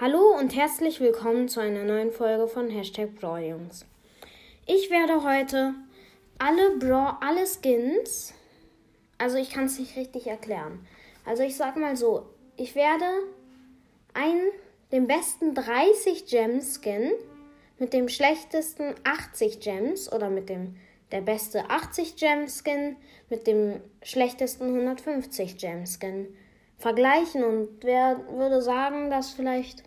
Hallo 0.00 0.36
und 0.36 0.56
herzlich 0.56 0.98
willkommen 0.98 1.48
zu 1.48 1.60
einer 1.60 1.84
neuen 1.84 2.10
Folge 2.10 2.48
von 2.48 2.68
Hashtag 2.68 3.14
Brawljungs. 3.14 3.86
Ich 4.66 4.90
werde 4.90 5.22
heute 5.22 5.72
alle 6.36 6.76
Brawl, 6.80 7.16
alle 7.20 7.46
Skins, 7.46 8.34
also 9.18 9.36
ich 9.36 9.50
kann 9.50 9.66
es 9.66 9.78
nicht 9.78 9.96
richtig 9.96 10.26
erklären. 10.26 10.84
Also 11.24 11.44
ich 11.44 11.54
sag 11.54 11.76
mal 11.76 11.96
so, 11.96 12.26
ich 12.56 12.74
werde 12.74 13.04
einen, 14.14 14.50
den 14.90 15.06
besten 15.06 15.54
30 15.54 16.26
Gems 16.26 16.80
Skin 16.82 17.12
mit 17.78 17.92
dem 17.92 18.08
schlechtesten 18.08 18.96
80 19.04 19.60
Gems 19.60 20.12
oder 20.12 20.28
mit 20.28 20.48
dem 20.48 20.74
der 21.12 21.20
beste 21.20 21.70
80 21.70 22.16
Gem 22.16 22.48
Skin 22.48 22.96
mit 23.30 23.46
dem 23.46 23.80
schlechtesten 24.02 24.64
150 24.64 25.56
Gem 25.56 25.84
Skin 25.86 26.36
vergleichen 26.84 27.42
und 27.42 27.82
wer 27.82 28.20
würde 28.28 28.60
sagen, 28.60 29.08
dass 29.08 29.30
vielleicht 29.30 29.84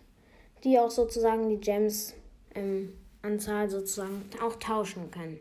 die 0.64 0.80
auch 0.80 0.90
sozusagen 0.90 1.48
die 1.48 1.60
Gems 1.60 2.12
ähm, 2.56 2.92
Anzahl 3.22 3.70
sozusagen 3.70 4.28
auch 4.42 4.56
tauschen 4.56 5.08
können. 5.12 5.38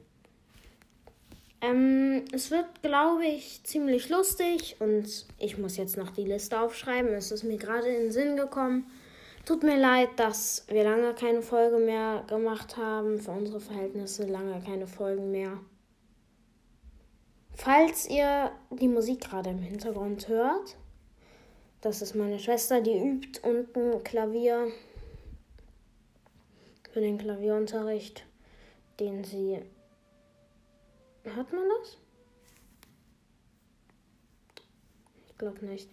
Ähm, 1.62 2.26
es 2.32 2.52
wird, 2.52 2.84
glaube 2.84 3.26
ich, 3.26 3.64
ziemlich 3.64 4.08
lustig 4.10 4.76
und 4.78 5.26
ich 5.40 5.58
muss 5.58 5.78
jetzt 5.78 5.98
noch 5.98 6.12
die 6.12 6.26
Liste 6.26 6.60
aufschreiben. 6.60 7.12
Es 7.16 7.32
ist 7.32 7.44
mir 7.44 7.58
gerade 7.58 7.88
in 7.88 8.04
den 8.04 8.12
Sinn 8.12 8.38
gekommen. 8.38 8.86
Tut 9.44 9.64
mir 9.64 9.80
leid, 9.80 10.10
dass 10.18 10.64
wir 10.68 10.84
lange 10.84 11.16
keine 11.16 11.42
Folge 11.42 11.80
mehr 11.80 12.24
gemacht 12.28 12.78
haben. 12.78 13.18
Für 13.18 13.32
unsere 13.32 13.60
Verhältnisse 13.60 14.28
lange 14.28 14.62
keine 14.64 14.86
Folgen 14.86 15.32
mehr. 15.32 15.58
Falls 17.56 18.08
ihr 18.08 18.52
die 18.70 18.88
Musik 18.88 19.22
gerade 19.22 19.50
im 19.50 19.64
Hintergrund 19.64 20.28
hört, 20.28 20.78
das 21.82 22.02
ist 22.02 22.16
meine 22.16 22.40
Schwester, 22.40 22.82
die 22.82 22.98
übt 22.98 23.40
unten 23.44 24.04
Klavier 24.04 24.72
für 26.92 27.02
den 27.02 27.18
Klavierunterricht, 27.18 28.26
den 29.00 29.24
sie. 29.24 29.60
Hört 31.24 31.54
man 31.54 31.64
das? 31.80 31.98
Ich 35.30 35.38
glaube 35.38 35.66
nicht. 35.66 35.90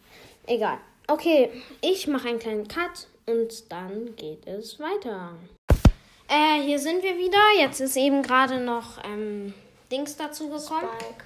Egal. 0.47 0.79
Okay, 1.07 1.51
ich 1.83 2.07
mache 2.07 2.29
einen 2.29 2.39
kleinen 2.39 2.67
Cut 2.67 3.09
und 3.27 3.71
dann 3.71 4.17
geht 4.17 4.47
es 4.47 4.81
weiter. 4.81 5.37
Äh, 6.29 6.63
hier 6.63 6.79
sind 6.79 7.03
wir 7.03 7.19
wieder. 7.19 7.61
Jetzt 7.61 7.81
ist 7.81 7.97
eben 7.97 8.23
gerade 8.23 8.59
noch 8.59 9.03
ähm, 9.05 9.53
Dings 9.93 10.17
dazu 10.17 10.48
gekommen. 10.48 10.89
Spike. 10.98 11.25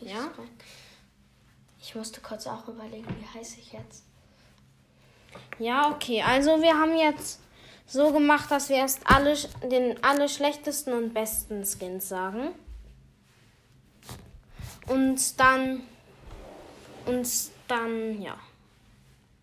Ja? 0.00 0.30
Spike. 0.32 0.48
Ich 1.80 1.94
musste 1.94 2.20
kurz 2.20 2.46
auch 2.46 2.68
überlegen, 2.68 3.06
wie 3.18 3.38
heiße 3.38 3.60
ich 3.60 3.72
jetzt? 3.72 4.04
Ja, 5.58 5.90
okay. 5.90 6.22
Also 6.22 6.60
wir 6.62 6.78
haben 6.78 6.96
jetzt 6.96 7.40
so 7.86 8.12
gemacht, 8.12 8.50
dass 8.50 8.68
wir 8.68 8.76
erst 8.76 9.00
alle 9.04 9.34
den 9.62 10.02
alle 10.02 10.28
schlechtesten 10.28 10.92
und 10.92 11.14
besten 11.14 11.64
Skins 11.64 12.08
sagen. 12.08 12.50
Und 14.86 15.40
dann 15.40 15.82
und 17.06 17.28
dann 17.68 18.20
ja. 18.20 18.38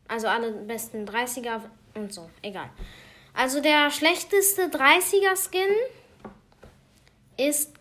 Also 0.08 0.28
alle 0.28 0.52
besten 0.52 1.06
30er 1.06 1.62
und 1.96 2.14
so, 2.14 2.30
egal. 2.42 2.70
Also 3.34 3.62
der 3.62 3.90
schlechteste 3.90 4.68
30er 4.68 5.36
Skin 5.36 5.74
ist 7.38 7.74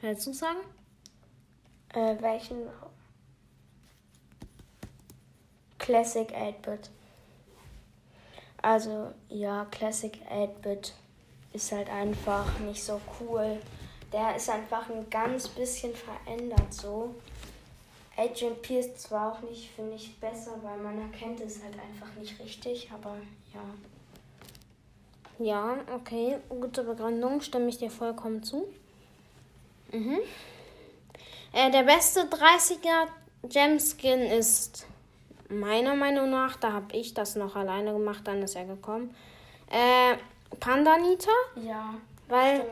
willst 0.00 0.26
du 0.26 0.32
sagen? 0.32 0.58
Äh, 1.94 2.20
welchen? 2.20 2.56
Classic 5.82 6.28
8-Bit. 6.32 6.90
Also, 8.62 9.12
ja, 9.28 9.66
Classic 9.70 10.12
8-Bit 10.30 10.94
ist 11.52 11.72
halt 11.72 11.90
einfach 11.90 12.46
nicht 12.60 12.82
so 12.82 13.00
cool. 13.20 13.58
Der 14.12 14.36
ist 14.36 14.48
einfach 14.48 14.88
ein 14.88 15.10
ganz 15.10 15.48
bisschen 15.48 15.92
verändert 15.94 16.72
so. 16.72 17.14
Agent 18.16 18.62
P 18.62 18.78
ist 18.78 19.00
zwar 19.00 19.32
auch 19.32 19.40
nicht, 19.40 19.70
finde 19.74 19.96
ich, 19.96 20.18
besser, 20.20 20.52
weil 20.62 20.78
man 20.78 21.00
erkennt 21.00 21.40
es 21.40 21.60
halt 21.62 21.74
einfach 21.74 22.14
nicht 22.14 22.38
richtig, 22.38 22.88
aber 22.92 23.16
ja. 23.52 23.60
Ja, 25.44 25.78
okay, 25.92 26.38
gute 26.48 26.84
Begründung, 26.84 27.40
stimme 27.40 27.68
ich 27.68 27.78
dir 27.78 27.90
vollkommen 27.90 28.44
zu. 28.44 28.68
Mhm. 29.90 30.20
Äh, 31.52 31.70
der 31.72 31.82
beste 31.82 32.20
30er 32.20 33.08
Gem-Skin 33.48 34.20
ist 34.20 34.86
meiner 35.52 35.94
Meinung 35.94 36.30
nach, 36.30 36.56
da 36.56 36.72
habe 36.72 36.96
ich 36.96 37.14
das 37.14 37.36
noch 37.36 37.56
alleine 37.56 37.92
gemacht, 37.92 38.22
dann 38.24 38.42
ist 38.42 38.56
er 38.56 38.64
gekommen. 38.64 39.14
Äh, 39.70 40.16
Pandanita, 40.60 41.30
Ja, 41.56 41.94
weil, 42.28 42.64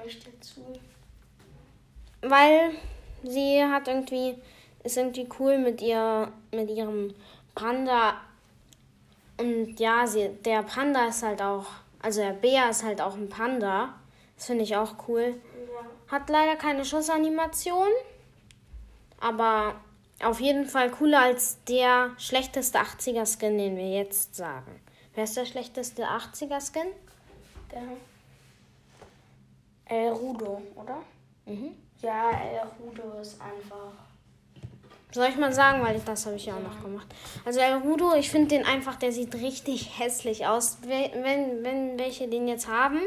weil 2.22 2.70
sie 3.22 3.64
hat 3.64 3.88
irgendwie, 3.88 4.36
ist 4.84 4.96
irgendwie 4.96 5.28
cool 5.38 5.58
mit 5.58 5.80
ihr, 5.80 6.30
mit 6.52 6.70
ihrem 6.70 7.14
Panda. 7.54 8.14
Und 9.38 9.78
ja, 9.80 10.06
sie, 10.06 10.28
der 10.44 10.62
Panda 10.62 11.06
ist 11.06 11.22
halt 11.22 11.40
auch, 11.40 11.66
also 12.02 12.20
der 12.20 12.32
Bär 12.32 12.70
ist 12.70 12.84
halt 12.84 13.00
auch 13.00 13.14
ein 13.14 13.28
Panda. 13.28 13.94
Das 14.36 14.46
finde 14.46 14.64
ich 14.64 14.76
auch 14.76 14.94
cool. 15.08 15.34
Ja. 15.72 16.12
Hat 16.12 16.28
leider 16.28 16.56
keine 16.56 16.84
Schussanimation, 16.84 17.88
aber 19.20 19.74
auf 20.24 20.40
jeden 20.40 20.66
Fall 20.66 20.90
cooler 20.90 21.20
als 21.20 21.62
der 21.64 22.10
schlechteste 22.18 22.78
80er 22.78 23.26
Skin, 23.26 23.56
den 23.58 23.76
wir 23.76 23.88
jetzt 23.90 24.34
sagen. 24.34 24.80
Wer 25.14 25.24
ist 25.24 25.36
der 25.36 25.46
schlechteste 25.46 26.04
80er 26.04 26.60
Skin? 26.60 26.88
Der 27.72 27.82
El 29.86 30.12
Rudo, 30.12 30.62
oder? 30.76 30.98
Mhm. 31.46 31.74
Ja, 32.02 32.30
El 32.30 32.68
Rudo 32.80 33.20
ist 33.20 33.40
einfach. 33.40 33.92
Soll 35.12 35.26
ich 35.28 35.36
mal 35.36 35.52
sagen, 35.52 35.82
weil 35.82 35.98
das 35.98 36.24
habe 36.26 36.36
ich 36.36 36.46
ja 36.46 36.54
auch 36.54 36.60
noch 36.62 36.80
gemacht. 36.80 37.08
Also 37.44 37.58
El 37.58 37.78
Rudo, 37.78 38.14
ich 38.14 38.30
finde 38.30 38.48
den 38.48 38.64
einfach, 38.64 38.94
der 38.96 39.10
sieht 39.10 39.34
richtig 39.34 39.98
hässlich 39.98 40.46
aus. 40.46 40.78
We- 40.82 41.10
Wenn, 41.14 41.64
wenn 41.64 41.98
welche 41.98 42.28
den 42.28 42.46
jetzt 42.46 42.68
haben, 42.68 43.00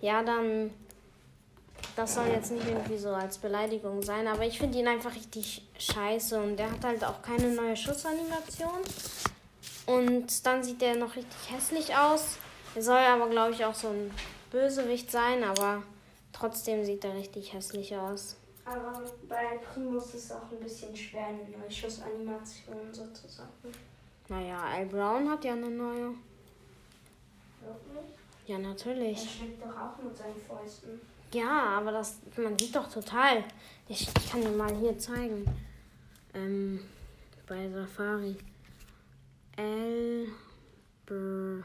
ja, 0.00 0.22
dann. 0.22 0.70
Das 1.96 2.14
soll 2.14 2.26
jetzt 2.28 2.52
nicht 2.52 2.68
irgendwie 2.68 2.98
so 2.98 3.08
als 3.08 3.38
Beleidigung 3.38 4.02
sein, 4.02 4.26
aber 4.28 4.44
ich 4.44 4.58
finde 4.58 4.78
ihn 4.78 4.86
einfach 4.86 5.14
richtig 5.14 5.66
scheiße 5.78 6.38
und 6.38 6.58
der 6.58 6.70
hat 6.70 6.84
halt 6.84 7.02
auch 7.02 7.22
keine 7.22 7.48
neue 7.48 7.74
Schussanimation. 7.74 8.80
Und 9.86 10.44
dann 10.46 10.62
sieht 10.62 10.82
der 10.82 10.96
noch 10.96 11.16
richtig 11.16 11.50
hässlich 11.50 11.96
aus. 11.96 12.36
Er 12.74 12.82
soll 12.82 12.98
aber, 12.98 13.30
glaube 13.30 13.52
ich, 13.52 13.64
auch 13.64 13.74
so 13.74 13.88
ein 13.88 14.10
Bösewicht 14.50 15.10
sein, 15.10 15.42
aber 15.42 15.82
trotzdem 16.34 16.84
sieht 16.84 17.02
er 17.04 17.14
richtig 17.14 17.54
hässlich 17.54 17.96
aus. 17.96 18.36
Aber 18.66 19.02
bei 19.26 19.58
Primus 19.72 20.06
ist 20.08 20.24
es 20.24 20.32
auch 20.32 20.50
ein 20.50 20.60
bisschen 20.60 20.94
schwer, 20.94 21.26
eine 21.28 21.44
neue 21.56 21.70
Schussanimation 21.70 22.92
sozusagen. 22.92 23.48
Naja, 24.28 24.60
Al 24.60 24.86
Brown 24.86 25.30
hat 25.30 25.44
ja 25.44 25.52
eine 25.52 25.70
neue. 25.70 26.14
Wirklich? 27.60 28.14
Ja, 28.46 28.56
Er 28.56 28.62
natürlich. 28.62 29.36
schlägt 29.38 29.62
doch 29.62 29.70
auch 29.70 30.02
mit 30.02 30.16
seinen 30.16 30.36
Fäusten. 30.36 31.00
Ja, 31.32 31.78
aber 31.78 31.92
das, 31.92 32.20
man 32.36 32.58
sieht 32.58 32.74
doch 32.74 32.90
total. 32.90 33.44
Ich, 33.88 34.08
ich 34.08 34.30
kann 34.30 34.40
dir 34.40 34.50
mal 34.50 34.74
hier 34.76 34.98
zeigen. 34.98 35.44
Ähm, 36.34 36.80
bei 37.46 37.68
Safari. 37.70 38.36
Br 41.06 41.62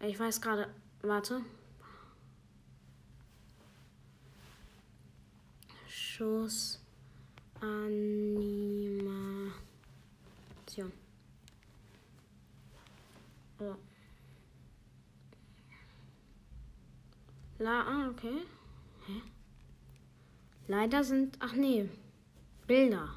Ich 0.00 0.18
weiß 0.18 0.40
gerade. 0.40 0.68
Warte. 1.02 1.42
Schuss. 5.88 6.80
Animation. 7.60 9.12
Oh. 13.60 13.76
La, 17.62 17.82
ah, 17.86 18.10
okay. 18.10 18.38
Hä? 19.06 19.20
Leider 20.66 21.04
sind, 21.04 21.36
ach 21.38 21.52
nee, 21.52 21.88
Bilder. 22.66 23.08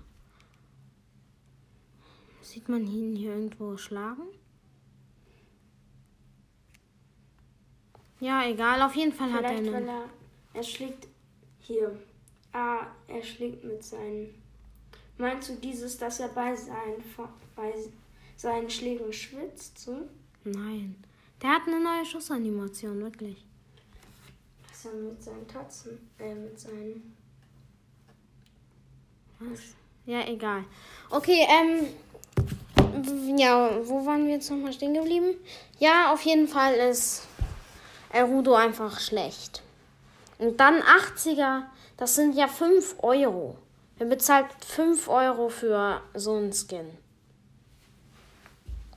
Sieht 2.42 2.70
man 2.70 2.86
ihn 2.86 3.16
hier 3.16 3.34
irgendwo 3.34 3.76
schlagen? 3.76 4.28
Ja, 8.20 8.48
egal, 8.48 8.84
auf 8.84 8.96
jeden 8.96 9.14
Fall 9.14 9.34
hat 9.34 9.46
er 9.46 9.50
Vielleicht, 9.50 9.74
weil 9.74 9.76
einen. 9.78 9.88
er. 9.88 10.10
Er 10.54 10.64
schlägt 10.64 11.08
hier. 11.60 12.00
Ah, 12.54 12.86
er 13.08 13.24
schlägt 13.24 13.64
mit 13.64 13.84
seinen. 13.84 14.36
Meinst 15.18 15.50
du 15.50 15.56
dieses, 15.56 15.98
dass 15.98 16.20
er 16.20 16.28
bei 16.30 16.56
seinen, 16.56 17.04
bei 17.56 17.74
seinen 18.36 18.70
Schlägen 18.70 19.12
schwitzt? 19.12 19.80
So? 19.80 20.08
Nein. 20.44 21.04
Der 21.42 21.50
hat 21.50 21.64
eine 21.68 21.84
neue 21.84 22.06
Schussanimation, 22.06 23.02
wirklich. 23.02 23.44
Er 24.86 24.94
mit 24.94 25.24
seinen 25.24 25.48
Tatzen. 25.48 26.10
Äh, 26.20 26.36
mit 26.36 26.60
seinen. 26.60 27.16
Was? 29.40 29.60
Ja, 30.06 30.28
egal. 30.28 30.64
Okay, 31.10 31.46
ähm, 31.50 31.88
ja, 33.38 33.72
wo 33.84 34.06
waren 34.06 34.26
wir 34.26 34.36
jetzt 34.36 34.50
nochmal 34.50 34.74
stehen 34.74 34.94
geblieben? 34.94 35.36
Ja, 35.80 36.14
auf 36.14 36.22
jeden 36.22 36.48
Fall 36.48 36.76
ist 36.76 37.24
Erudo 38.12 38.54
einfach 38.56 39.00
schlecht. 39.00 39.64
Und 40.38 40.60
dann 40.60 40.82
80er, 40.82 41.64
das 41.98 42.16
sind 42.16 42.36
ja 42.36 42.48
5 42.48 42.98
Euro. 43.00 43.58
Wer 43.98 44.08
bezahlt 44.08 44.48
5 44.66 45.08
Euro 45.08 45.50
für 45.50 46.02
so 46.14 46.36
einen 46.36 46.54
Skin? 46.54 46.98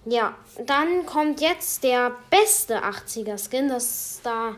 Ja, 0.04 0.36
dann 0.64 1.04
kommt 1.06 1.40
jetzt 1.40 1.84
der 1.84 2.12
beste 2.30 2.82
80er 2.82 3.38
Skin. 3.38 3.68
Das 3.68 4.20
da, 4.22 4.56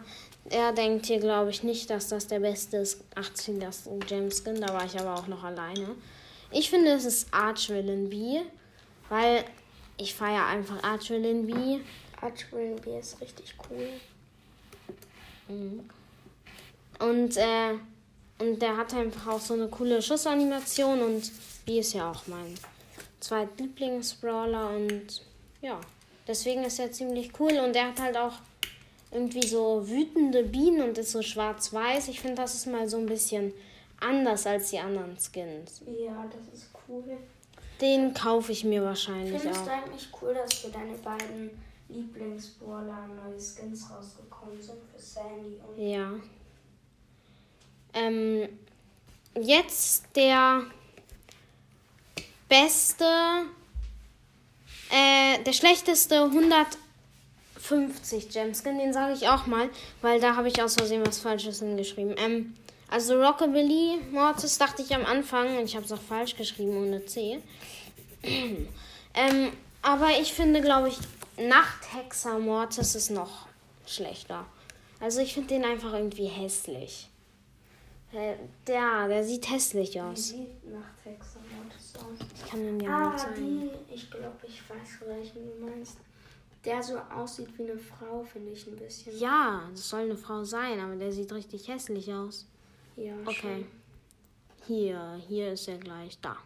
er 0.48 0.72
denkt 0.72 1.06
hier, 1.06 1.20
glaube 1.20 1.50
ich, 1.50 1.62
nicht, 1.62 1.90
dass 1.90 2.08
das 2.08 2.26
der 2.26 2.40
beste 2.40 2.82
80er 2.82 4.04
Gem 4.06 4.30
Skin. 4.30 4.60
Da 4.60 4.72
war 4.72 4.84
ich 4.84 4.98
aber 4.98 5.14
auch 5.14 5.26
noch 5.26 5.44
alleine. 5.44 5.94
Ich 6.50 6.70
finde, 6.70 6.92
es 6.92 7.04
ist 7.04 7.32
Archvillain 7.32 8.08
B, 8.08 8.40
weil 9.08 9.44
ich 9.96 10.14
feiere 10.14 10.46
einfach 10.46 10.82
Archvillain 10.82 11.46
B. 11.46 11.80
Archvillain 12.20 12.76
B 12.76 12.98
ist 12.98 13.20
richtig 13.20 13.54
cool. 13.68 13.88
Mhm. 15.48 15.88
Und, 16.98 17.36
äh, 17.36 17.74
und 18.38 18.60
der 18.60 18.76
hat 18.76 18.94
einfach 18.94 19.34
auch 19.34 19.40
so 19.40 19.54
eine 19.54 19.68
coole 19.68 20.02
Schussanimation 20.02 21.00
und 21.02 21.30
B 21.64 21.78
ist 21.80 21.94
ja 21.94 22.10
auch 22.10 22.26
mein 22.26 22.54
zweitlieblings-Brawler 23.20 24.70
und 24.70 25.22
ja, 25.60 25.80
deswegen 26.26 26.64
ist 26.64 26.78
er 26.78 26.90
ziemlich 26.90 27.32
cool 27.38 27.52
und 27.58 27.76
er 27.76 27.88
hat 27.88 28.00
halt 28.00 28.16
auch 28.16 28.34
irgendwie 29.12 29.46
so 29.46 29.88
wütende 29.88 30.44
Bienen 30.44 30.82
und 30.82 30.98
ist 30.98 31.12
so 31.12 31.22
schwarz-weiß. 31.22 32.08
Ich 32.08 32.20
finde, 32.20 32.36
das 32.36 32.54
ist 32.54 32.66
mal 32.66 32.88
so 32.88 32.98
ein 32.98 33.06
bisschen 33.06 33.52
anders 33.98 34.46
als 34.46 34.70
die 34.70 34.78
anderen 34.78 35.16
Skins. 35.18 35.82
Ja, 35.86 36.24
das 36.30 36.60
ist 36.60 36.70
cool. 36.88 37.04
Den 37.80 38.12
kaufe 38.14 38.52
ich 38.52 38.64
mir 38.64 38.82
wahrscheinlich 38.82 39.40
Findest 39.40 39.62
auch. 39.62 39.66
du 39.66 39.72
eigentlich 39.72 40.08
cool, 40.20 40.34
dass 40.34 40.52
für 40.54 40.68
deine 40.68 40.96
beiden 40.98 41.50
Lieblingsbrawler 41.88 43.08
neue 43.08 43.38
Skins 43.40 43.88
rausgekommen 43.90 44.60
sind 44.60 44.78
für 44.94 45.00
Sandy 45.00 45.58
und 45.66 45.82
Ja. 45.82 46.12
Ähm, 47.94 48.48
jetzt 49.34 50.04
der 50.14 50.62
beste, 52.48 53.04
äh, 54.90 55.42
der 55.42 55.52
schlechteste 55.52 56.32
150 57.70 58.28
Gemskin, 58.30 58.78
den 58.78 58.92
sage 58.92 59.14
ich 59.14 59.28
auch 59.28 59.46
mal, 59.46 59.68
weil 60.02 60.20
da 60.20 60.36
habe 60.36 60.48
ich 60.48 60.62
aus 60.62 60.74
Versehen 60.74 61.04
was 61.06 61.18
Falsches 61.20 61.60
hingeschrieben. 61.60 62.14
Ähm, 62.18 62.54
also 62.88 63.20
Rockabilly 63.22 64.00
Mortis 64.10 64.58
dachte 64.58 64.82
ich 64.82 64.94
am 64.94 65.04
Anfang, 65.06 65.58
und 65.58 65.64
ich 65.64 65.76
habe 65.76 65.84
es 65.84 65.92
auch 65.92 66.00
falsch 66.00 66.36
geschrieben 66.36 66.76
ohne 66.76 67.04
C. 67.06 67.40
ähm, 69.14 69.52
aber 69.82 70.08
ich 70.20 70.32
finde, 70.32 70.60
glaube 70.60 70.88
ich, 70.88 70.98
Nachthexer 71.38 72.38
Mortis 72.38 72.94
ist 72.94 73.10
noch 73.10 73.46
schlechter. 73.86 74.44
Also 75.00 75.20
ich 75.20 75.32
finde 75.34 75.48
den 75.48 75.64
einfach 75.64 75.92
irgendwie 75.94 76.26
hässlich. 76.26 77.08
Äh, 78.12 78.34
Der, 78.66 79.08
der 79.08 79.24
sieht 79.24 79.48
hässlich 79.50 79.94
wie 79.94 80.00
aus. 80.00 80.28
sieht 80.28 80.64
nach 80.70 80.84
Texas 81.02 81.40
Mortis 81.56 81.92
aus? 81.96 82.26
Ich 82.44 82.50
kann 82.50 82.60
den 82.62 82.80
ja 82.80 82.90
mal 82.90 83.14
Ah, 83.14 83.16
zeigen. 83.16 83.70
die, 83.88 83.94
ich 83.94 84.10
glaube, 84.10 84.36
ich 84.46 84.60
weiß, 84.68 85.08
welchen 85.08 85.46
du 85.46 85.64
meinst. 85.64 85.96
Der 86.64 86.82
so 86.82 86.98
aussieht 86.98 87.56
wie 87.58 87.62
eine 87.70 87.78
Frau, 87.78 88.22
finde 88.22 88.52
ich 88.52 88.66
ein 88.66 88.76
bisschen. 88.76 89.18
Ja, 89.18 89.62
das 89.70 89.88
soll 89.88 90.00
eine 90.02 90.16
Frau 90.16 90.44
sein, 90.44 90.78
aber 90.78 90.96
der 90.96 91.10
sieht 91.12 91.32
richtig 91.32 91.68
hässlich 91.68 92.12
aus. 92.12 92.46
Ja, 92.96 93.14
Okay. 93.24 93.34
schon. 93.34 93.66
Hier, 94.66 95.18
hier 95.26 95.52
ist 95.52 95.66
er 95.68 95.78
gleich. 95.78 96.20
Da. 96.20 96.36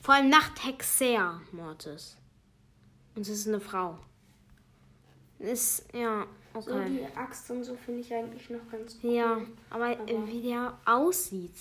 Vor 0.00 0.14
allem 0.14 0.30
Nachthexer 0.30 1.42
Mortis. 1.52 2.16
Und 3.14 3.22
es 3.22 3.28
ist 3.28 3.48
eine 3.48 3.60
Frau. 3.60 3.98
Ist, 5.38 5.84
ja, 5.92 6.26
So 6.58 6.72
okay. 6.72 6.88
die 7.10 7.16
Axt 7.16 7.50
und 7.50 7.64
so 7.64 7.74
finde 7.76 8.00
ich 8.00 8.12
eigentlich 8.14 8.48
noch 8.50 8.66
ganz 8.70 8.96
cool. 9.02 9.12
Ja, 9.12 9.40
aber, 9.68 9.90
Aber- 9.90 10.26
wie 10.28 10.40
der 10.42 10.78
aussieht, 10.86 11.54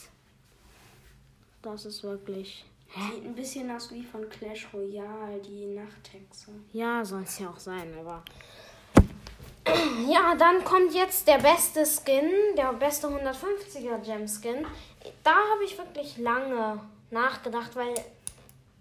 das 1.62 1.86
ist 1.86 2.04
wirklich. 2.04 2.66
Sieht 2.96 3.24
ein 3.24 3.36
bisschen 3.36 3.70
aus 3.72 3.92
wie 3.92 4.04
von 4.04 4.28
Clash 4.30 4.68
Royale, 4.74 5.40
die 5.46 5.68
Nachthexe. 5.68 6.52
Ja, 6.74 7.06
soll 7.06 7.24
es 7.24 7.38
ja 7.38 7.50
auch 7.50 7.60
sein, 7.60 7.94
aber. 8.00 8.24
Ja, 10.08 10.34
dann 10.36 10.64
kommt 10.64 10.94
jetzt 10.96 11.28
der 11.28 11.38
beste 11.38 11.86
Skin, 11.86 12.28
der 12.58 12.74
beste 12.74 13.08
150er 13.08 14.00
Gem 14.00 14.28
Skin. 14.28 14.66
Da 15.24 15.32
habe 15.32 15.64
ich 15.64 15.78
wirklich 15.78 16.18
lange 16.18 16.80
nachgedacht, 17.12 17.76
weil 17.76 17.94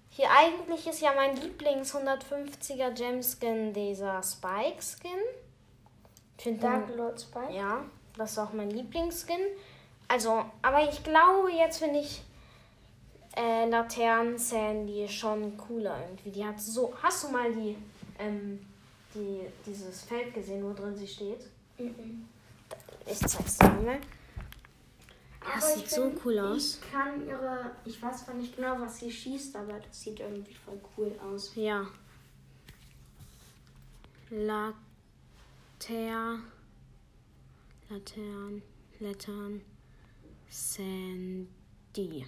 hier 0.08 0.28
eigentlich 0.30 0.86
ist 0.86 1.02
ja 1.02 1.12
mein 1.14 1.36
Lieblings 1.36 1.94
150er 1.94 2.90
Gem 2.92 3.22
Skin 3.22 3.74
dieser 3.74 4.22
Spike 4.22 4.80
Skin. 4.82 5.10
Ich 6.38 6.44
finde 6.44 6.60
Dark 6.60 6.96
Lord 6.96 7.20
Spike. 7.20 7.52
ja, 7.52 7.84
das 8.16 8.32
ist 8.32 8.38
auch 8.38 8.52
mein 8.52 8.70
Lieblingsskin. 8.70 9.40
Also, 10.08 10.44
aber 10.62 10.88
ich 10.88 11.02
glaube, 11.04 11.52
jetzt 11.52 11.78
finde 11.78 12.00
ich 12.00 12.22
äh, 13.38 13.68
Laternen 13.68 14.36
Sandy 14.36 15.06
schon 15.08 15.56
cooler 15.56 16.00
irgendwie. 16.02 16.30
Die 16.30 16.44
hat 16.44 16.60
so. 16.60 16.92
Hast 17.00 17.24
du 17.24 17.28
mal 17.28 17.52
die, 17.52 17.76
ähm, 18.18 18.58
die 19.14 19.42
dieses 19.64 20.02
Feld 20.02 20.34
gesehen, 20.34 20.64
wo 20.64 20.72
drin 20.72 20.96
sie 20.96 21.06
steht? 21.06 21.46
Mhm. 21.78 22.26
Ich 23.06 23.20
zeig's 23.20 23.58
dir 23.58 23.68
mal. 23.68 24.00
Das 25.40 25.64
Aber 25.64 25.74
sieht 25.76 25.88
so 25.88 26.02
find, 26.02 26.24
cool 26.24 26.38
aus. 26.40 26.80
Ich 26.82 26.92
kann 26.92 27.26
ihre. 27.26 27.70
Ich 27.84 28.02
weiß 28.02 28.24
zwar 28.24 28.34
nicht 28.34 28.56
genau, 28.56 28.80
was 28.80 28.98
sie 28.98 29.10
schießt, 29.10 29.56
aber 29.56 29.74
das 29.74 30.00
sieht 30.00 30.20
irgendwie 30.20 30.54
voll 30.54 30.80
cool 30.96 31.12
aus. 31.24 31.52
Ja. 31.54 31.86
Later. 34.30 34.74
Latern. 37.88 38.62
Lettern. 38.98 39.62
Sandy. 40.50 42.26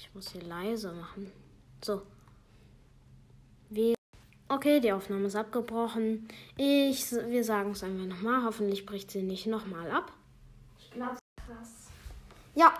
Ich 0.00 0.14
muss 0.14 0.30
hier 0.30 0.42
leise 0.42 0.92
machen. 0.92 1.32
So. 1.84 2.02
Wir. 3.68 3.94
Okay, 4.48 4.78
die 4.78 4.92
Aufnahme 4.92 5.26
ist 5.26 5.34
abgebrochen. 5.34 6.28
Ich, 6.56 7.10
wir 7.10 7.42
sagen 7.42 7.72
es 7.72 7.82
einfach 7.82 8.06
nochmal. 8.06 8.44
Hoffentlich 8.44 8.86
bricht 8.86 9.10
sie 9.10 9.22
nicht 9.22 9.48
nochmal 9.48 9.90
ab. 9.90 10.12
Ich 10.78 10.92
glaube, 10.92 11.18
krass. 11.44 11.88
Ja, 12.54 12.72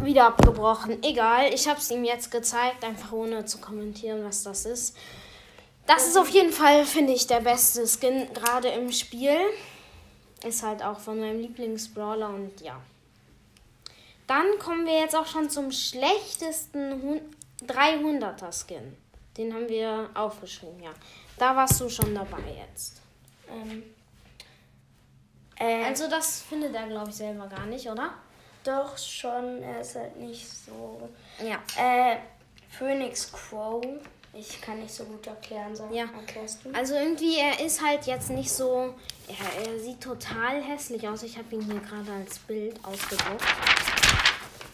wieder 0.00 0.28
abgebrochen. 0.28 1.02
Egal, 1.02 1.52
ich 1.52 1.68
habe 1.68 1.80
es 1.80 1.90
ihm 1.90 2.02
jetzt 2.02 2.30
gezeigt, 2.30 2.82
einfach 2.82 3.12
ohne 3.12 3.44
zu 3.44 3.58
kommentieren, 3.58 4.24
was 4.24 4.42
das 4.42 4.64
ist. 4.64 4.96
Das 5.86 6.08
ist 6.08 6.16
auf 6.16 6.30
jeden 6.30 6.50
Fall, 6.50 6.86
finde 6.86 7.12
ich, 7.12 7.26
der 7.26 7.40
beste 7.40 7.86
Skin 7.86 8.32
gerade 8.32 8.68
im 8.68 8.90
Spiel. 8.90 9.36
Ist 10.46 10.62
halt 10.62 10.82
auch 10.82 10.98
von 10.98 11.20
meinem 11.20 11.40
Lieblingsbrawler 11.40 12.30
und 12.30 12.58
ja. 12.62 12.80
Dann 14.26 14.58
kommen 14.58 14.86
wir 14.86 15.00
jetzt 15.00 15.14
auch 15.14 15.26
schon 15.26 15.50
zum 15.50 15.70
schlechtesten 15.70 17.02
Hun- 17.02 17.34
300er 17.66 18.52
Skin. 18.52 18.96
Den 19.36 19.52
haben 19.52 19.68
wir 19.68 20.08
aufgeschrieben, 20.14 20.82
ja. 20.82 20.92
Da 21.38 21.54
warst 21.56 21.80
du 21.80 21.88
schon 21.88 22.14
dabei 22.14 22.38
jetzt. 22.68 23.00
Ähm, 23.50 23.82
äh, 25.58 25.84
Also 25.84 26.08
das 26.08 26.42
findet 26.42 26.74
er, 26.74 26.86
glaube 26.86 27.10
ich, 27.10 27.16
selber 27.16 27.46
gar 27.46 27.66
nicht, 27.66 27.88
oder? 27.88 28.14
doch 28.62 28.96
schon, 28.96 29.62
er 29.62 29.82
ist 29.82 29.94
halt 29.94 30.16
nicht 30.16 30.48
so. 30.50 31.06
Ja. 31.38 31.58
Äh, 31.76 32.16
Phoenix 32.70 33.30
Crow. 33.30 33.84
Ich 34.36 34.60
kann 34.60 34.80
nicht 34.80 34.92
so 34.92 35.04
gut 35.04 35.26
erklären, 35.26 35.74
sag 35.76 35.92
Ja. 35.92 36.06
erklärst 36.18 36.64
du? 36.64 36.70
Also 36.72 36.94
irgendwie, 36.94 37.36
er 37.38 37.64
ist 37.64 37.80
halt 37.84 38.06
jetzt 38.06 38.30
nicht 38.30 38.50
so. 38.50 38.94
Er, 39.28 39.66
er 39.72 39.78
sieht 39.78 40.00
total 40.00 40.60
hässlich 40.62 41.06
aus. 41.08 41.22
Ich 41.22 41.38
habe 41.38 41.54
ihn 41.54 41.62
hier 41.62 41.80
gerade 41.80 42.12
als 42.12 42.38
Bild 42.40 42.78
ausgedruckt. 42.84 43.44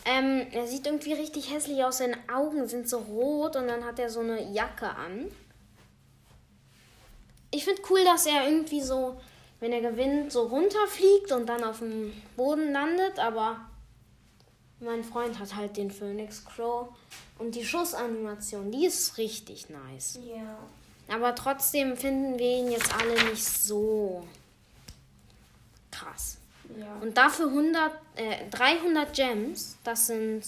Ähm, 0.06 0.46
er 0.52 0.66
sieht 0.66 0.86
irgendwie 0.86 1.12
richtig 1.12 1.52
hässlich 1.52 1.84
aus. 1.84 1.98
Seine 1.98 2.16
Augen 2.32 2.66
sind 2.66 2.88
so 2.88 2.98
rot 2.98 3.56
und 3.56 3.68
dann 3.68 3.84
hat 3.84 3.98
er 3.98 4.08
so 4.08 4.20
eine 4.20 4.42
Jacke 4.50 4.88
an. 4.88 5.30
Ich 7.50 7.64
finde 7.64 7.82
cool, 7.90 8.02
dass 8.04 8.26
er 8.26 8.46
irgendwie 8.48 8.80
so, 8.80 9.20
wenn 9.60 9.72
er 9.72 9.82
gewinnt, 9.82 10.32
so 10.32 10.42
runterfliegt 10.46 11.32
und 11.32 11.46
dann 11.46 11.64
auf 11.64 11.80
dem 11.80 12.12
Boden 12.36 12.72
landet, 12.72 13.18
aber 13.18 13.60
mein 14.80 15.04
Freund 15.04 15.38
hat 15.38 15.54
halt 15.54 15.76
den 15.76 15.90
Phoenix 15.90 16.44
Crow 16.44 16.88
und 17.38 17.54
die 17.54 17.64
Schussanimation, 17.64 18.70
die 18.70 18.86
ist 18.86 19.18
richtig 19.18 19.68
nice. 19.68 20.18
Ja. 20.26 20.58
Aber 21.14 21.34
trotzdem 21.34 21.96
finden 21.96 22.38
wir 22.38 22.58
ihn 22.58 22.70
jetzt 22.70 22.94
alle 22.94 23.30
nicht 23.30 23.44
so 23.44 24.24
krass. 25.90 26.38
Ja. 26.78 26.96
Und 27.00 27.16
dafür 27.16 27.46
100, 27.48 27.92
äh, 28.16 28.48
300 28.50 29.12
Gems, 29.12 29.76
das 29.82 30.06
sind, 30.06 30.42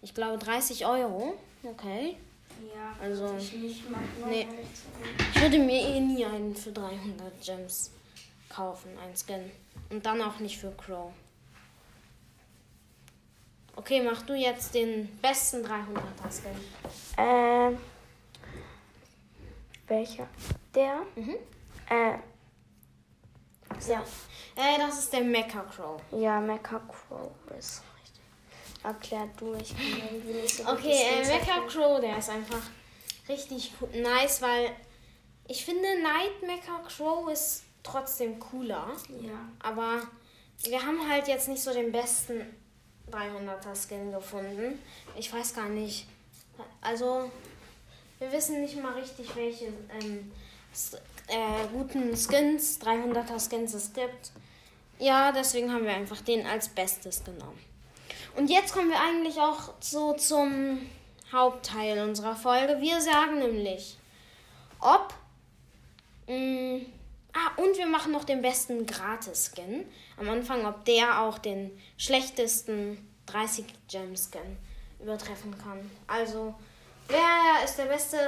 ich 0.00 0.14
glaube, 0.14 0.38
30 0.38 0.86
Euro. 0.86 1.34
Okay. 1.62 2.16
Ja, 2.74 2.94
Also, 3.02 3.36
ich 3.38 3.52
nicht 3.54 3.90
machen, 3.90 4.08
nee. 4.28 4.46
Ich 5.34 5.40
würde 5.42 5.58
mir 5.58 5.80
eh 5.88 6.00
nie 6.00 6.24
einen 6.24 6.54
für 6.54 6.70
300 6.70 7.42
Gems 7.44 7.90
kaufen, 8.48 8.90
einen 8.98 9.14
Skin. 9.16 9.50
Und 9.90 10.06
dann 10.06 10.22
auch 10.22 10.38
nicht 10.38 10.58
für 10.58 10.70
Crow. 10.72 11.12
Okay, 13.76 14.02
mach 14.02 14.22
du 14.22 14.34
jetzt 14.34 14.74
den 14.74 15.08
besten 15.20 15.64
300er 15.64 16.30
Skin. 16.30 16.52
Äh, 17.16 17.76
welcher? 19.88 20.28
Der? 20.74 21.02
Mhm. 21.16 21.36
Äh, 21.88 22.18
Ja. 23.88 24.02
Äh, 24.54 24.78
das 24.78 24.98
ist 24.98 25.12
der 25.12 25.22
Mecha 25.22 25.62
Crow. 25.62 26.00
ja, 26.12 26.38
Mecha 26.40 26.78
Crow 26.80 27.30
ist 27.58 27.82
richtig. 28.02 28.22
Erklär 28.84 29.28
du, 29.38 29.54
ich 29.54 29.74
kann 29.74 30.02
irgendwie 30.12 30.40
nicht 30.42 30.56
so 30.56 30.66
Okay, 30.68 31.00
äh, 31.22 31.26
Mecha. 31.26 31.60
Crow, 31.66 32.00
der 32.00 32.18
ist 32.18 32.28
einfach 32.28 32.60
richtig 33.28 33.72
nice, 33.94 34.42
weil 34.42 34.70
ich 35.48 35.64
finde 35.64 36.02
Night 36.02 36.42
Mecha 36.46 36.78
Crow 36.86 37.30
ist 37.30 37.64
trotzdem 37.82 38.38
cooler. 38.38 38.88
Ja. 39.20 39.48
Aber 39.62 40.02
wir 40.64 40.82
haben 40.84 41.08
halt 41.08 41.26
jetzt 41.28 41.48
nicht 41.48 41.62
so 41.62 41.72
den 41.72 41.90
besten 41.90 42.42
300er 43.12 43.74
Skin 43.76 44.12
gefunden. 44.12 44.78
Ich 45.16 45.32
weiß 45.32 45.54
gar 45.54 45.68
nicht. 45.68 46.06
Also, 46.80 47.30
wir 48.18 48.32
wissen 48.32 48.60
nicht 48.60 48.80
mal 48.80 48.94
richtig, 48.94 49.34
welche 49.36 49.66
ähm, 50.00 50.32
äh, 51.28 51.66
guten 51.72 52.16
Skins, 52.16 52.80
300er 52.80 53.38
Skins 53.38 53.74
es 53.74 53.92
gibt. 53.92 54.32
Ja, 54.98 55.32
deswegen 55.32 55.72
haben 55.72 55.84
wir 55.84 55.94
einfach 55.94 56.20
den 56.20 56.46
als 56.46 56.68
Bestes 56.68 57.24
genommen. 57.24 57.58
Und 58.36 58.48
jetzt 58.48 58.72
kommen 58.72 58.88
wir 58.88 59.00
eigentlich 59.00 59.38
auch 59.38 59.74
so 59.80 60.14
zum 60.14 60.78
Hauptteil 61.32 62.00
unserer 62.00 62.36
Folge. 62.36 62.80
Wir 62.80 63.00
sagen 63.00 63.38
nämlich, 63.38 63.96
ob. 64.80 65.14
Mh, 66.28 66.82
ah, 67.34 67.60
und 67.60 67.76
wir 67.76 67.86
machen 67.86 68.12
noch 68.12 68.24
den 68.24 68.42
besten 68.42 68.86
Gratis-Skin. 68.86 69.86
Am 70.18 70.28
Anfang, 70.28 70.66
ob 70.66 70.84
der 70.84 71.20
auch 71.20 71.38
den 71.38 71.70
schlechtesten 71.96 72.98
30-Gem-Skin 73.28 74.56
übertreffen 75.00 75.56
kann. 75.58 75.90
Also, 76.06 76.54
wer 77.08 77.64
ist 77.64 77.76
der 77.76 77.86
beste 77.86 78.18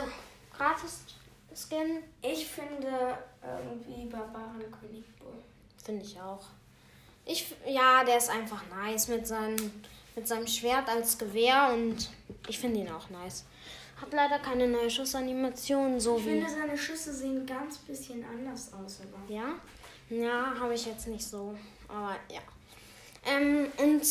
Gratis-Skin? 0.57 2.03
Ich 2.23 2.47
finde 2.47 3.19
irgendwie 3.43 4.11
Barbarenkönig 4.11 5.05
Bull. 5.19 5.43
Finde 5.83 6.05
ich 6.05 6.21
auch. 6.21 6.45
Ich, 7.27 7.55
ja, 7.67 8.05
der 8.05 8.19
ist 8.19 8.31
einfach 8.31 8.63
nice 8.69 9.09
mit, 9.09 9.27
seinem 9.27 9.57
mit 10.15 10.29
seinem 10.29 10.47
Schwert 10.47 10.89
als 10.89 11.19
Gewehr 11.19 11.73
und 11.73 12.11
ich 12.49 12.59
finde 12.59 12.81
ihn 12.81 12.91
auch 12.91 13.09
nice. 13.11 13.45
Hat 14.01 14.13
leider 14.13 14.39
keine 14.41 14.67
neue 14.69 14.91
Schussanimation, 14.91 16.01
so 16.01 16.19
Ich 16.19 16.25
wie. 16.27 16.31
finde, 16.31 16.51
seine 16.51 16.77
Schüsse 16.77 17.13
sehen 17.13 17.47
ganz 17.47 17.79
bisschen 17.79 18.25
anders 18.25 18.73
aus, 18.73 19.01
aber. 19.01 19.33
Ja? 19.33 19.55
Ja, 20.11 20.55
habe 20.59 20.75
ich 20.75 20.87
jetzt 20.87 21.07
nicht 21.09 21.25
so. 21.25 21.55
Aber 21.89 22.17
ja. 22.31 22.41
Ähm, 23.27 23.69
und 23.79 24.03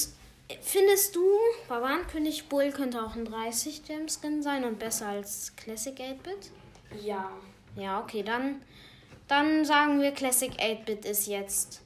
findest 0.62 1.16
du, 1.16 1.24
Barbarenkönig 1.68 2.48
Bull 2.50 2.72
könnte 2.72 3.02
auch 3.04 3.16
ein 3.16 3.26
30 3.26 3.84
Gem 3.84 4.08
Skin 4.08 4.42
sein 4.42 4.64
und 4.64 4.80
besser 4.80 5.08
als 5.08 5.56
Classic 5.56 5.94
8-Bit? 5.98 6.52
Ja. 7.04 7.30
Ja, 7.76 8.00
okay, 8.02 8.24
dann, 8.24 8.62
dann 9.28 9.66
sagen 9.66 10.02
wir 10.02 10.12
Classic 10.12 10.52
8-Bit 10.52 11.06
ist 11.06 11.28
jetzt. 11.28 11.82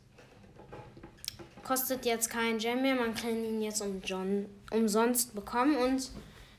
Kostet 1.66 2.06
jetzt 2.06 2.30
kein 2.30 2.60
Gem 2.60 2.82
mehr, 2.82 2.96
man 2.96 3.13
kann 3.13 3.44
ihn 3.44 3.62
jetzt 3.62 3.82
um 3.82 4.01
John, 4.04 4.46
umsonst 4.72 5.36
bekommen 5.36 5.75
und 5.75 6.12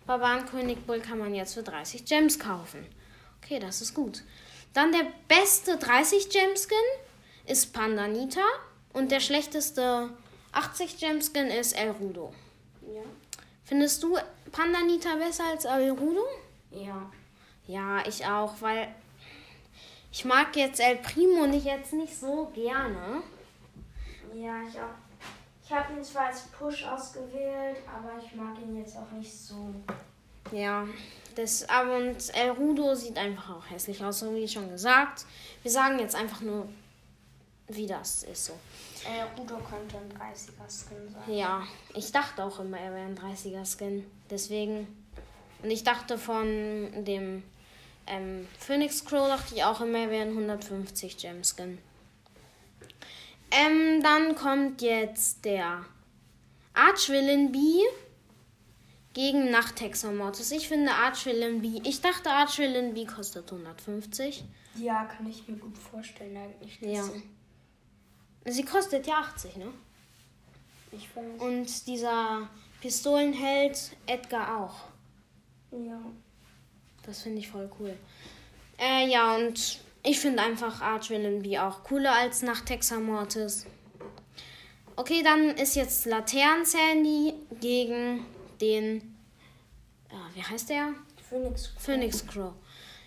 Barbarenkönig 0.08 0.86
Bull 0.86 1.00
kann 1.00 1.18
man 1.18 1.34
jetzt 1.34 1.52
für 1.52 1.62
30 1.62 2.06
Gems 2.06 2.38
kaufen. 2.38 2.86
Okay, 3.42 3.58
das 3.58 3.82
ist 3.82 3.92
gut. 3.92 4.22
Dann 4.72 4.90
der 4.90 5.06
beste 5.28 5.76
30 5.76 6.30
Gem 6.30 6.56
Skin 6.56 7.04
ist 7.44 7.74
Pandanita 7.74 8.40
und 8.94 9.10
der 9.10 9.20
schlechteste 9.20 10.08
80 10.52 10.96
Gem 10.96 11.20
Skin 11.20 11.48
ist 11.48 11.74
El 11.74 11.90
Rudo. 11.90 12.32
Ja. 12.82 13.02
Findest 13.64 14.02
du 14.02 14.16
Pandanita 14.50 15.16
besser 15.16 15.44
als 15.44 15.66
El 15.66 15.90
Rudo? 15.90 16.24
Ja. 16.70 17.12
Ja, 17.66 18.02
ich 18.06 18.24
auch, 18.24 18.54
weil 18.60 18.88
ich 20.10 20.24
mag 20.24 20.56
jetzt 20.56 20.80
El 20.80 20.96
Primo 20.96 21.46
nicht 21.46 21.66
jetzt 21.66 21.92
nicht 21.92 22.18
so 22.18 22.50
gerne. 22.54 23.22
Ja, 24.34 24.62
ich 24.66 24.80
auch. 24.80 25.07
Ich 25.68 25.74
habe 25.74 25.92
ihn 25.92 26.02
zwar 26.02 26.28
als 26.28 26.44
Push 26.44 26.82
ausgewählt, 26.84 27.76
aber 27.86 28.12
ich 28.24 28.34
mag 28.34 28.56
ihn 28.58 28.78
jetzt 28.78 28.96
auch 28.96 29.10
nicht 29.10 29.30
so. 29.30 29.74
Ja, 30.50 30.86
das 31.34 31.68
aber 31.68 31.98
und 31.98 32.34
El 32.34 32.52
Rudo 32.52 32.94
sieht 32.94 33.18
einfach 33.18 33.50
auch 33.50 33.70
hässlich 33.70 34.02
aus, 34.02 34.20
so 34.20 34.34
wie 34.34 34.48
schon 34.48 34.70
gesagt. 34.70 35.26
Wir 35.62 35.70
sagen 35.70 35.98
jetzt 35.98 36.14
einfach 36.14 36.40
nur, 36.40 36.66
wie 37.66 37.86
das 37.86 38.22
ist 38.22 38.46
so. 38.46 38.54
Äh, 39.04 39.24
Rudo 39.38 39.58
könnte 39.58 39.98
ein 39.98 40.10
30er-Skin 40.10 41.12
sein. 41.12 41.36
Ja, 41.36 41.62
ich 41.94 42.12
dachte 42.12 42.44
auch 42.44 42.60
immer, 42.60 42.80
er 42.80 42.94
wäre 42.94 43.06
ein 43.06 43.18
30er 43.18 43.66
Skin. 43.66 44.10
Deswegen. 44.30 44.88
Und 45.62 45.70
ich 45.70 45.84
dachte 45.84 46.16
von 46.16 47.04
dem 47.04 47.42
ähm, 48.06 48.48
Phoenix 48.58 49.04
Crow, 49.04 49.28
dachte 49.28 49.54
ich 49.54 49.64
auch 49.64 49.82
immer, 49.82 49.98
er 49.98 50.10
wäre 50.10 50.22
ein 50.22 50.30
150 50.30 51.18
Gem 51.18 51.42
Skin. 51.44 51.78
Ähm, 53.58 54.02
dann 54.02 54.34
kommt 54.34 54.82
jetzt 54.82 55.44
der 55.44 55.84
Archvillain 56.74 57.50
Bee 57.50 57.82
gegen 59.14 59.50
Nachthexer 59.50 60.12
Mortis. 60.12 60.52
Ich 60.52 60.68
finde 60.68 60.92
Archvillain 60.92 61.60
Bee. 61.60 61.80
Ich 61.84 62.00
dachte 62.00 62.30
Archvillain 62.30 62.94
Bee 62.94 63.06
kostet 63.06 63.50
150. 63.50 64.44
Ja, 64.76 65.04
kann 65.06 65.28
ich 65.28 65.48
mir 65.48 65.56
gut 65.56 65.76
vorstellen 65.76 66.36
eigentlich. 66.36 66.78
Ja. 66.80 67.02
sie- 67.02 67.22
Sie 68.50 68.64
kostet 68.64 69.06
ja 69.06 69.16
80, 69.18 69.56
ne? 69.56 69.66
Ich 70.92 71.08
weiß. 71.14 71.38
Und 71.40 71.86
dieser 71.86 72.48
Pistolenheld 72.80 73.78
Edgar 74.06 74.56
auch. 74.62 74.84
Ja. 75.72 76.00
Das 77.02 77.22
finde 77.22 77.38
ich 77.40 77.48
voll 77.48 77.68
cool. 77.78 77.94
Äh, 78.78 79.06
ja, 79.10 79.34
und 79.36 79.80
ich 80.08 80.18
finde 80.20 80.42
einfach 80.42 80.80
Archvillain 80.80 81.42
B 81.42 81.58
auch 81.58 81.82
cooler 81.84 82.14
als 82.14 82.42
Nachthexer 82.42 82.98
Mortis. 83.00 83.66
Okay, 84.96 85.22
dann 85.22 85.50
ist 85.50 85.76
jetzt 85.76 86.06
Laternen 86.06 86.64
Sandy 86.64 87.34
gegen 87.60 88.24
den. 88.60 89.16
Ja, 90.10 90.18
wie 90.34 90.42
heißt 90.42 90.70
der? 90.70 90.94
Phoenix. 91.28 91.72
Phoenix 91.78 92.26
Crow. 92.26 92.52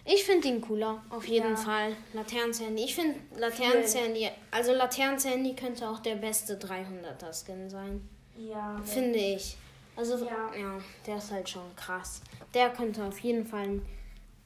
Ich 0.06 0.24
finde 0.24 0.48
ihn 0.48 0.62
cooler, 0.62 1.04
auf 1.10 1.28
jeden 1.28 1.52
Ja. 1.52 1.56
Fall. 1.56 1.96
Laternen 2.14 2.54
Sandy. 2.54 2.84
Ich 2.84 2.96
finde 2.96 3.16
Laternen 3.36 3.86
Sandy. 3.86 4.30
Also 4.52 4.74
Laternen 4.74 5.20
Sandy 5.20 5.56
könnte 5.56 5.88
auch 5.90 6.00
der 6.00 6.16
beste 6.16 6.58
300er 6.58 7.34
Skin 7.34 7.70
sein. 7.70 8.08
Ja. 8.38 8.82
Finde 8.84 9.20
ich. 9.20 9.58
Also, 9.96 10.24
ja. 10.26 10.52
Ja. 10.58 10.80
der 11.06 11.18
ist 11.18 11.32
halt 11.32 11.50
schon 11.50 11.76
krass. 11.76 12.22
Der 12.54 12.70
könnte 12.70 13.04
auf 13.04 13.20
jeden 13.20 13.46
Fall 13.46 13.64
ein 13.64 13.86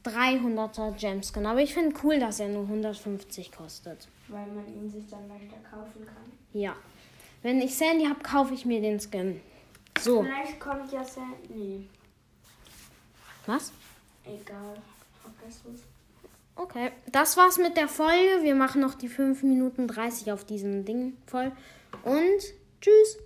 300er 0.06 0.92
Gemskin. 1.00 1.46
Aber 1.46 1.62
ich 1.62 1.74
finde 1.74 1.96
cool, 2.04 2.20
dass 2.20 2.40
er 2.40 2.50
nur 2.50 2.64
150 2.64 3.52
kostet. 3.52 4.08
Weil 4.28 4.48
man 4.48 4.68
ihn 4.68 4.90
sich 4.90 5.08
dann 5.08 5.28
leichter 5.28 5.58
kaufen 5.70 6.06
kann. 6.06 6.32
Ja. 6.54 6.76
Wenn 7.42 7.62
ich 7.62 7.76
Sandy 7.76 8.06
habe, 8.06 8.22
kaufe 8.22 8.54
ich 8.54 8.66
mir 8.66 8.82
den 8.82 9.00
Skin. 9.00 9.42
So. 10.00 10.24
Vielleicht 10.24 10.60
kommt 10.60 10.92
ja 10.92 11.04
Sam. 11.04 11.34
Nee, 11.50 11.88
Was? 13.46 13.72
egal. 14.26 14.76
Okay. 16.56 16.92
Das 17.12 17.38
war's 17.38 17.58
mit 17.58 17.78
der 17.78 17.88
Folge. 17.88 18.44
Wir 18.44 18.56
machen 18.56 18.82
noch 18.82 18.96
die 18.96 19.10
5 19.10 19.44
Minuten 19.44 19.88
30 19.88 20.32
auf 20.32 20.46
diesem 20.46 20.86
Ding 20.86 21.18
voll. 21.28 21.52
Und 22.04 22.42
tschüss. 22.82 23.20